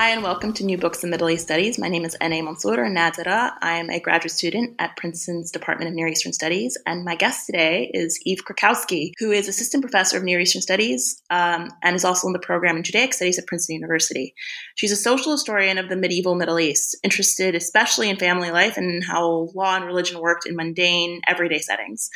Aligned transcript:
Hi, 0.00 0.12
and 0.12 0.22
welcome 0.22 0.54
to 0.54 0.64
New 0.64 0.78
Books 0.78 1.04
in 1.04 1.10
Middle 1.10 1.28
East 1.28 1.44
Studies. 1.44 1.78
My 1.78 1.90
name 1.90 2.06
is 2.06 2.16
N.A. 2.22 2.40
Mansour 2.40 2.88
Nazara. 2.88 3.52
I 3.60 3.76
am 3.76 3.90
a 3.90 4.00
graduate 4.00 4.32
student 4.32 4.74
at 4.78 4.96
Princeton's 4.96 5.50
Department 5.50 5.90
of 5.90 5.94
Near 5.94 6.08
Eastern 6.08 6.32
Studies, 6.32 6.78
and 6.86 7.04
my 7.04 7.14
guest 7.14 7.44
today 7.44 7.90
is 7.92 8.18
Eve 8.24 8.40
Krakowski, 8.46 9.12
who 9.18 9.30
is 9.30 9.46
Assistant 9.46 9.82
Professor 9.82 10.16
of 10.16 10.24
Near 10.24 10.40
Eastern 10.40 10.62
Studies 10.62 11.20
um, 11.28 11.68
and 11.82 11.94
is 11.94 12.06
also 12.06 12.26
in 12.28 12.32
the 12.32 12.38
program 12.38 12.78
in 12.78 12.82
Judaic 12.82 13.12
Studies 13.12 13.38
at 13.38 13.46
Princeton 13.46 13.74
University. 13.74 14.32
She's 14.74 14.90
a 14.90 14.96
social 14.96 15.32
historian 15.32 15.76
of 15.76 15.90
the 15.90 15.96
medieval 15.96 16.34
Middle 16.34 16.58
East, 16.58 16.96
interested 17.04 17.54
especially 17.54 18.08
in 18.08 18.16
family 18.16 18.50
life 18.50 18.78
and 18.78 19.04
how 19.04 19.50
law 19.54 19.76
and 19.76 19.84
religion 19.84 20.18
worked 20.22 20.46
in 20.46 20.56
mundane, 20.56 21.20
everyday 21.28 21.58
settings. 21.58 22.08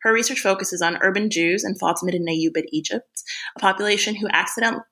Her 0.00 0.14
research 0.14 0.40
focuses 0.40 0.80
on 0.80 0.96
urban 1.02 1.28
Jews 1.28 1.64
in 1.64 1.74
Fatimid 1.74 2.14
and 2.14 2.26
Ayyubid 2.26 2.64
Egypt, 2.72 3.22
a 3.58 3.60
population 3.60 4.14
who 4.14 4.26
accidentally 4.32 4.84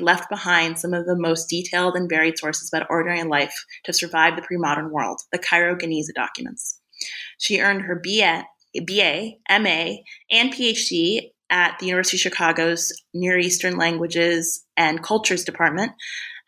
left 0.00 0.28
behind 0.28 0.78
some 0.78 0.94
of 0.94 1.06
the 1.06 1.16
most 1.16 1.48
detailed 1.48 1.96
and 1.96 2.08
varied 2.08 2.38
sources 2.38 2.70
about 2.72 2.86
ordinary 2.90 3.22
life 3.24 3.54
to 3.84 3.92
survive 3.92 4.36
the 4.36 4.42
pre 4.42 4.56
modern 4.56 4.90
world, 4.90 5.20
the 5.32 5.38
Cairo 5.38 5.76
Geniza 5.76 6.14
documents. 6.14 6.80
She 7.38 7.60
earned 7.60 7.82
her 7.82 8.00
BA, 8.02 8.44
BA, 8.84 9.32
MA, 9.50 9.96
and 10.30 10.52
PhD 10.52 11.30
at 11.50 11.78
the 11.78 11.86
University 11.86 12.16
of 12.16 12.22
Chicago's 12.22 12.92
Near 13.12 13.38
Eastern 13.38 13.76
Languages 13.76 14.64
and 14.76 15.02
Cultures 15.02 15.44
Department. 15.44 15.92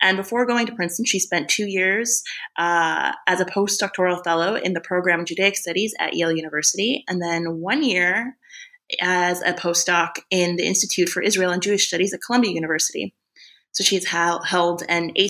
And 0.01 0.17
before 0.17 0.45
going 0.45 0.67
to 0.67 0.75
Princeton, 0.75 1.05
she 1.05 1.19
spent 1.19 1.49
two 1.49 1.65
years 1.65 2.21
uh, 2.57 3.13
as 3.25 3.39
a 3.39 3.45
postdoctoral 3.45 4.23
fellow 4.23 4.55
in 4.55 4.73
the 4.73 4.81
program 4.81 5.25
Judaic 5.25 5.55
Studies 5.55 5.93
at 5.99 6.13
Yale 6.13 6.31
University, 6.31 7.03
and 7.07 7.21
then 7.21 7.59
one 7.59 7.83
year 7.83 8.35
as 9.01 9.41
a 9.41 9.53
postdoc 9.53 10.19
in 10.29 10.55
the 10.55 10.65
Institute 10.65 11.09
for 11.09 11.21
Israel 11.21 11.51
and 11.51 11.61
Jewish 11.61 11.87
Studies 11.87 12.13
at 12.13 12.21
Columbia 12.25 12.51
University. 12.51 13.13
So 13.71 13.83
she's 13.83 14.07
held 14.07 14.83
an 14.89 15.11